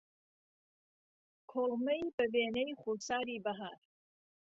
[1.51, 3.77] کوڵمەی به وێنەی خوساری بههار